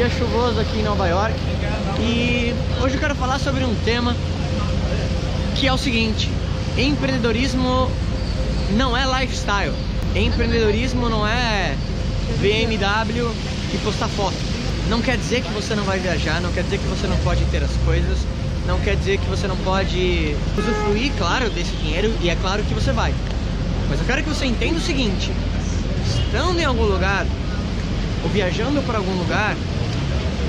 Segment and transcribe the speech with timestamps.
[0.00, 1.34] dia chuvoso aqui em Nova York
[1.98, 4.16] e hoje eu quero falar sobre um tema
[5.54, 6.30] que é o seguinte:
[6.74, 7.90] empreendedorismo
[8.78, 9.74] não é lifestyle,
[10.16, 11.76] empreendedorismo não é
[12.40, 13.30] BMW
[13.74, 14.38] e postar foto.
[14.88, 17.44] Não quer dizer que você não vai viajar, não quer dizer que você não pode
[17.50, 18.20] ter as coisas,
[18.66, 22.72] não quer dizer que você não pode usufruir, claro, desse dinheiro e é claro que
[22.72, 23.12] você vai.
[23.90, 25.30] Mas eu quero que você entenda o seguinte:
[26.06, 27.26] estando em algum lugar
[28.24, 29.54] ou viajando para algum lugar,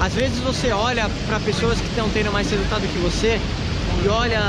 [0.01, 3.39] às vezes você olha para pessoas que estão tendo mais resultado que você
[4.03, 4.41] e olha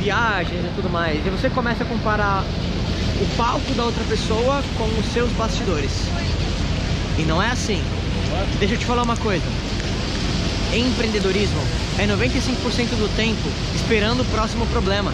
[0.00, 2.42] viagens e tudo mais, e você começa a comparar
[3.20, 5.90] o palco da outra pessoa com os seus bastidores.
[7.18, 7.82] E não é assim.
[8.58, 9.44] Deixa eu te falar uma coisa.
[10.74, 11.60] Empreendedorismo
[11.98, 15.12] é 95% do tempo esperando o próximo problema,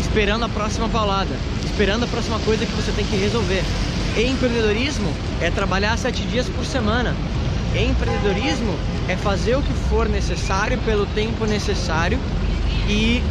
[0.00, 3.64] esperando a próxima paulada, esperando a próxima coisa que você tem que resolver.
[4.16, 7.16] Empreendedorismo é trabalhar sete dias por semana.
[7.74, 12.18] Empreendedorismo é fazer o que for necessário pelo tempo necessário
[12.88, 13.22] e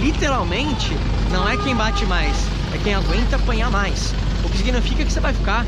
[0.00, 0.96] literalmente
[1.30, 4.14] não é quem bate mais, é quem aguenta apanhar mais.
[4.44, 5.64] O que significa que você vai ficar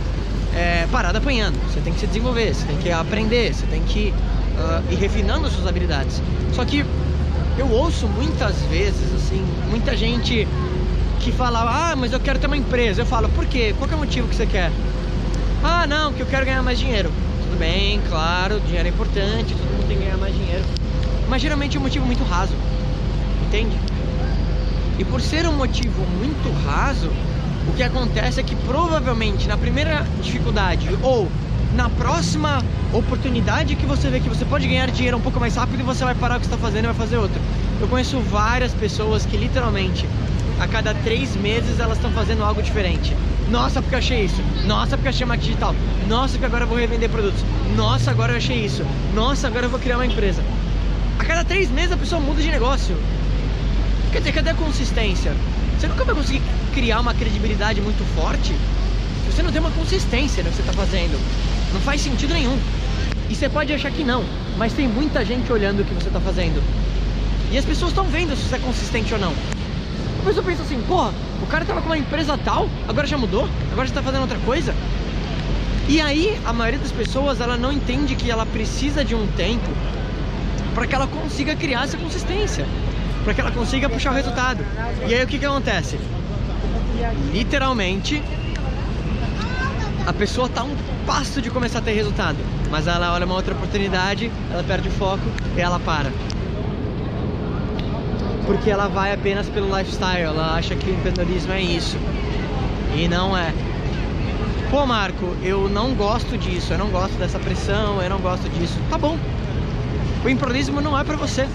[0.55, 1.59] é, parado apanhando.
[1.71, 4.13] Você tem que se desenvolver, você tem que aprender, você tem que
[4.57, 6.23] uh, ir refinando as suas habilidades.
[6.53, 6.85] Só que
[7.59, 10.47] eu ouço muitas vezes, assim, muita gente
[11.21, 13.03] que fala, ah, mas eu quero ter uma empresa.
[13.03, 13.75] Eu falo, por quê?
[13.79, 14.71] Qual é o motivo que você quer?
[15.63, 17.11] Ah, não, que eu quero ganhar mais dinheiro.
[17.59, 20.63] Bem, claro, dinheiro é importante, todo mundo tem que ganhar mais dinheiro.
[21.27, 22.53] Mas geralmente é um motivo muito raso,
[23.47, 23.75] entende?
[24.99, 27.11] E por ser um motivo muito raso,
[27.67, 31.29] o que acontece é que provavelmente na primeira dificuldade ou
[31.75, 35.83] na próxima oportunidade que você vê que você pode ganhar dinheiro um pouco mais rápido
[35.85, 37.41] você vai parar o que está fazendo e vai fazer outro.
[37.81, 40.07] Eu conheço várias pessoas que literalmente
[40.59, 43.15] a cada três meses elas estão fazendo algo diferente.
[43.51, 44.43] Nossa, porque eu achei isso.
[44.65, 45.75] Nossa, porque eu achei marketing digital.
[46.09, 47.45] Nossa, porque agora eu vou revender produtos.
[47.77, 48.85] Nossa, agora eu achei isso.
[49.15, 50.43] Nossa, agora eu vou criar uma empresa.
[51.19, 52.97] A cada três meses a pessoa muda de negócio.
[54.13, 55.33] Quer dizer, cadê a consistência?
[55.79, 60.43] Você nunca vai conseguir criar uma credibilidade muito forte se você não tem uma consistência
[60.43, 61.21] no que você está fazendo.
[61.73, 62.59] Não faz sentido nenhum.
[63.29, 64.25] E você pode achar que não,
[64.57, 66.63] mas tem muita gente olhando o que você está fazendo.
[67.53, 69.35] E as pessoas estão vendo se você é consistente ou não
[70.35, 73.87] eu penso assim, porra, o cara tava com uma empresa tal, agora já mudou, agora
[73.87, 74.75] já tá fazendo outra coisa.
[75.89, 79.71] E aí, a maioria das pessoas, ela não entende que ela precisa de um tempo
[80.75, 82.67] para que ela consiga criar essa consistência,
[83.25, 84.65] para que ela consiga puxar o resultado.
[85.07, 85.99] E aí o que que acontece?
[87.33, 88.23] Literalmente,
[90.07, 90.75] a pessoa tá um
[91.07, 92.39] passo de começar a ter resultado,
[92.71, 95.25] mas ela olha uma outra oportunidade, ela perde o foco
[95.57, 96.11] e ela para
[98.47, 101.99] porque ela vai apenas pelo lifestyle, ela acha que o empreendedorismo é isso.
[102.95, 103.53] E não é.
[104.71, 108.79] Pô, Marco, eu não gosto disso, eu não gosto dessa pressão, eu não gosto disso.
[108.89, 109.19] Tá bom.
[110.25, 111.47] O empreendedorismo não é para você.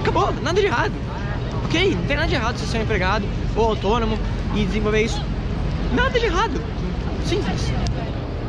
[0.00, 0.92] Acabou, nada de errado.
[1.64, 3.26] Ok, não tem nada de errado se você é um empregado
[3.56, 4.18] ou autônomo
[4.54, 5.22] e desenvolver isso.
[5.92, 6.62] Nada de errado.
[7.26, 7.72] Simples.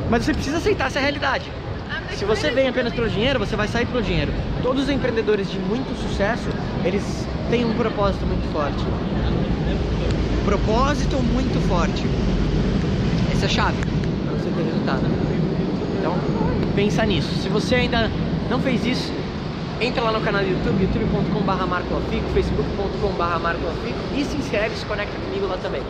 [0.10, 1.52] Mas você precisa aceitar essa realidade.
[2.16, 4.32] Se você vem apenas pelo dinheiro, você vai sair pelo dinheiro.
[4.62, 6.50] Todos os empreendedores de muito sucesso,
[6.84, 8.84] eles têm um propósito muito forte.
[10.46, 12.04] Propósito muito forte.
[13.32, 15.04] Essa é a chave para você ter resultado.
[16.00, 16.16] Então,
[16.76, 17.30] pensa nisso.
[17.42, 18.10] Se você ainda
[18.50, 19.14] não fez isso,
[19.80, 25.18] entra lá no canal do YouTube, youtube.com.br marcoafico, facebook.com.br marcoafico e se inscreve, se conecta
[25.18, 25.82] comigo lá também.